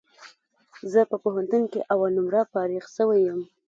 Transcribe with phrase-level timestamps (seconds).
[0.91, 3.41] زه په پوهنتون کي اول نمره فارغ سوی یم